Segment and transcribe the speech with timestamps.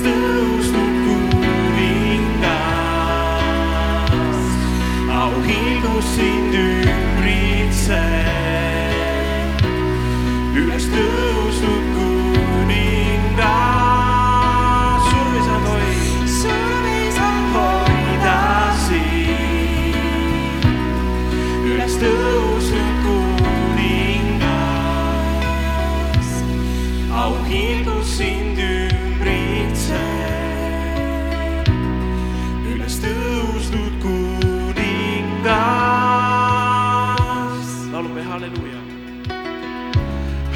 [0.00, 0.29] still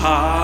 [0.00, 0.39] high.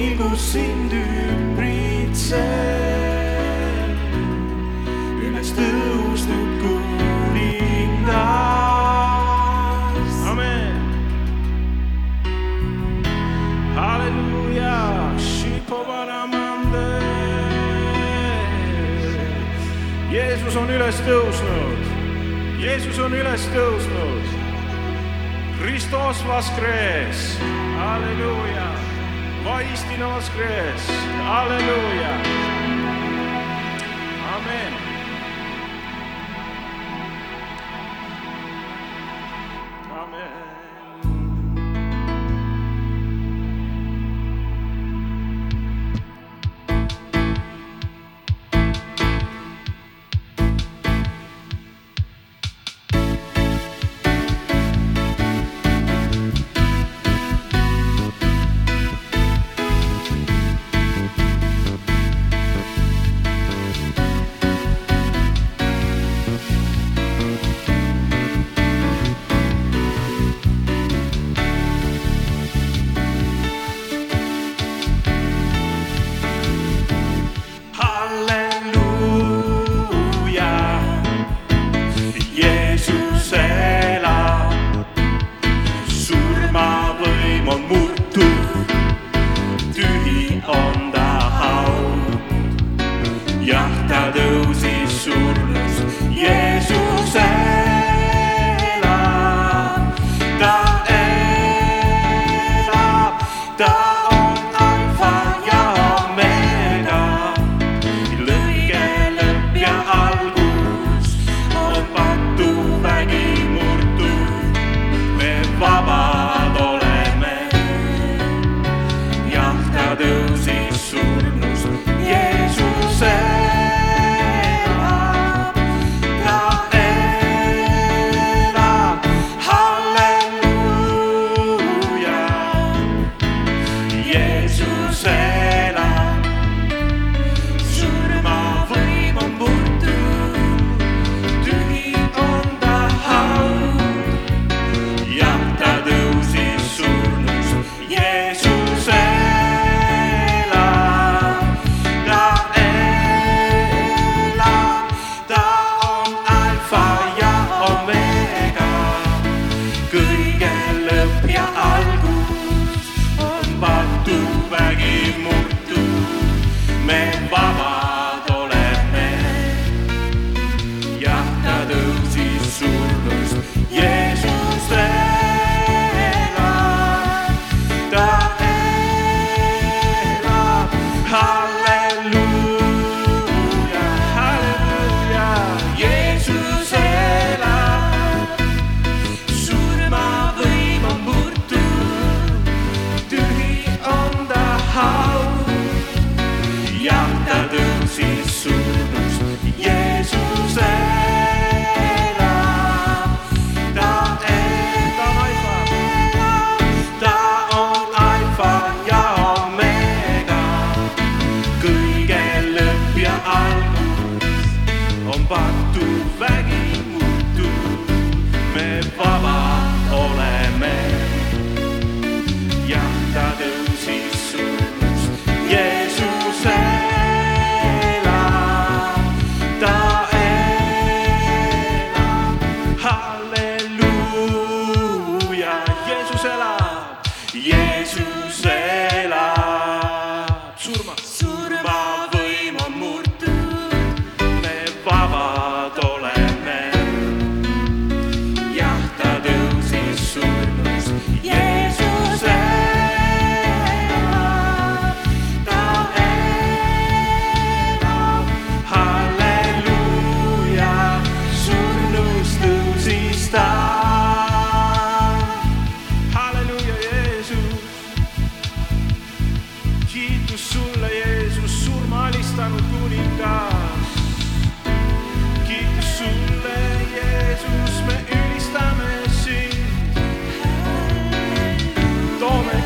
[0.00, 2.40] pilgus sind ümbritseb,
[5.26, 8.08] üles tõusnud kuningas.
[10.30, 10.80] amen.
[13.76, 14.78] halleluuja,
[15.26, 16.88] šipovaramande.
[20.14, 21.80] Jeesus on üles tõusnud,
[22.64, 24.24] Jeesus on üles tõusnud.
[25.60, 27.36] Kristus vaskres,
[27.76, 28.69] halleluuja.
[29.42, 30.92] vai-te nós cresce.
[94.20, 96.14] Deus e surdos.
[96.14, 96.49] Yeah.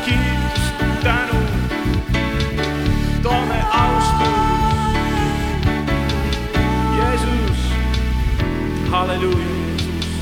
[0.05, 0.73] kiitus,
[1.03, 1.39] tänu,
[3.23, 4.27] toome austus.
[6.97, 7.73] Jeesus,
[8.91, 10.19] halleluuja, Jeesus.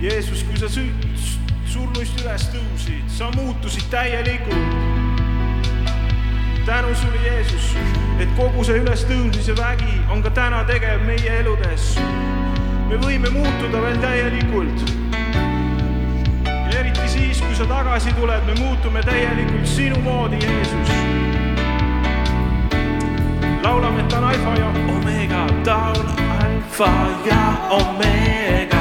[0.00, 0.68] Jeesus, kui sa
[1.66, 4.80] surnuist üles tõusid, sa muutusid täielikult.
[6.66, 7.76] tänu sulle, Jeesus,
[8.20, 11.96] et kogu see ülestõusmise vägi on ka täna tegev meie eludes.
[12.88, 15.01] me võime muutuda veel täielikult
[17.62, 20.88] sa tagasi tuled, me muutume täielikult sinu moodi, Jeesus.
[23.62, 26.06] Laulame, et ta on alfa ja omega, ta on
[26.42, 26.90] alfa
[27.24, 28.71] ja omega,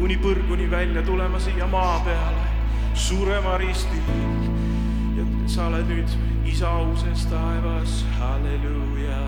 [0.00, 2.44] kuni põrguni välja tulema siia maa peale,
[2.96, 4.06] surema ristil
[5.18, 6.14] ja sa oled nüüd
[6.48, 9.18] isa auses taevas, halleluuja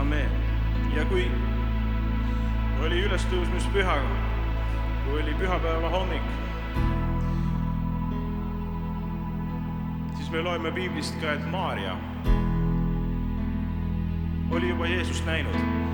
[0.00, 0.32] amen.
[0.96, 1.26] ja kui
[2.86, 3.98] oli ülestõusmispüha,
[5.04, 6.32] kui oli pühapäeva hommik,
[10.16, 11.98] siis me loeme piiblist ka, et Maarja
[14.48, 15.87] oli juba Jeesust näinud.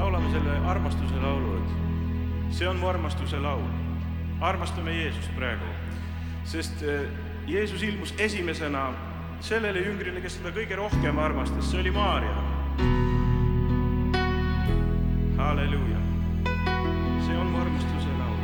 [0.00, 3.68] Laulame selle armastuse laulu, et see on mu armastuse laul.
[4.40, 5.64] armastame Jeesust praegu,
[6.44, 7.08] sest eh,
[7.46, 8.86] Jeesus ilmus esimesena
[9.44, 12.32] sellele jüngrile, kes teda kõige rohkem armastas, see oli Maarja.
[15.36, 16.00] halleluuja,
[17.26, 18.38] see on mu armastuse laul.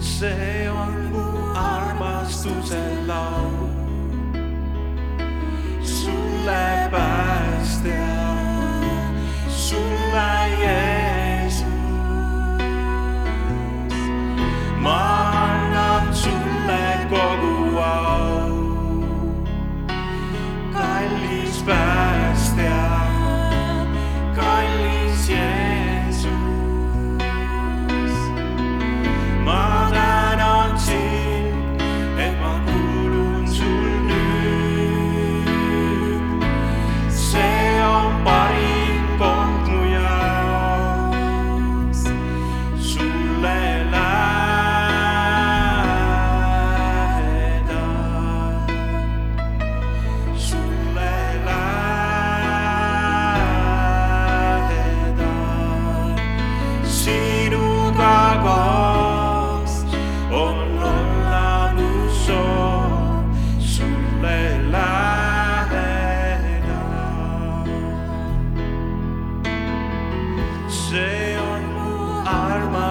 [0.00, 2.97] see on mu armastuse laul,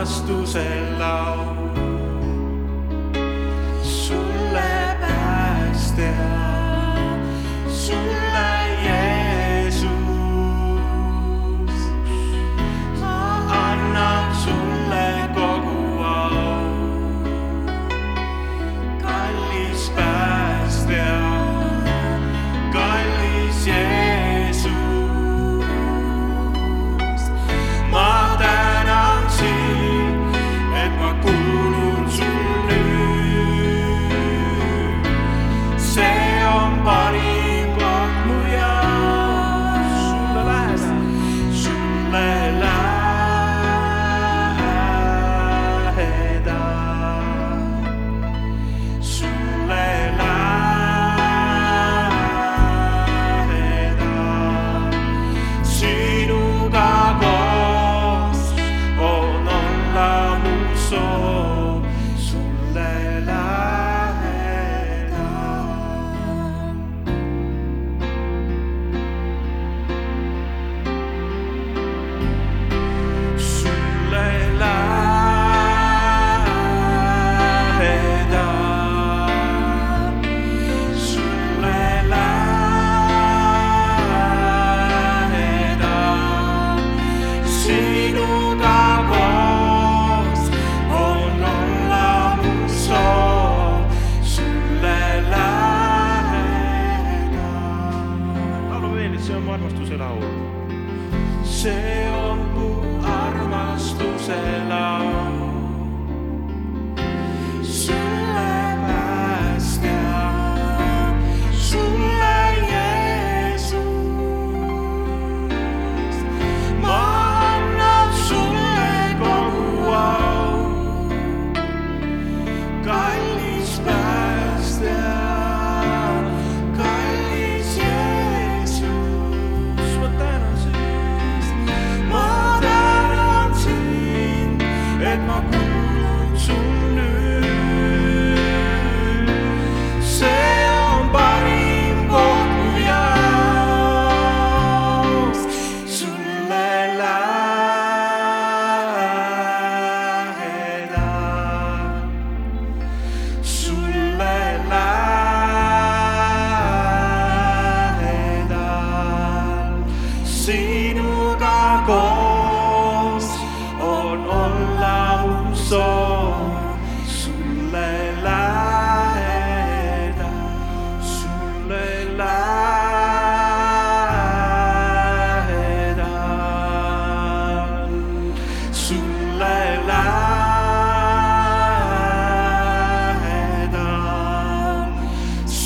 [0.07, 0.63] armastuse
[0.99, 1.66] laul,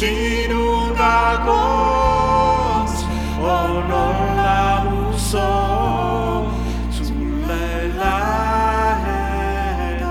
[0.02, 3.06] sinuga koos
[3.38, 6.46] on olla mu soov,
[6.92, 10.10] sulle lähedal.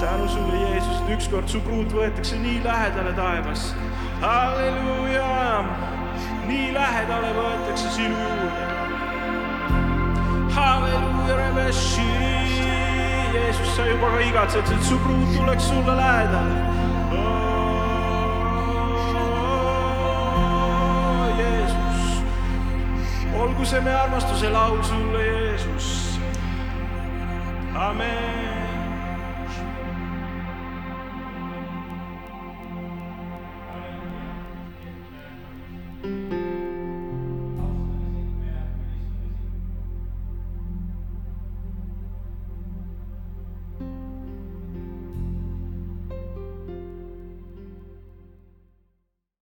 [0.00, 3.74] tänu sulle, Jeesus, et ükskord su pruut võetakse nii lähedale taevas.
[4.20, 5.64] halleluuja,
[6.46, 8.66] nii lähedale võetakse sinu juurde.
[10.50, 12.10] halleluuja, Rebeši,
[13.34, 16.54] Jeesus, sa juba ka igatsed, et su pruut tuleks sulle lähedale.
[17.12, 17.51] Jeesus,
[23.62, 26.18] olgu see meie armastuse laul sulle, Jeesus.
[27.74, 28.51] amen.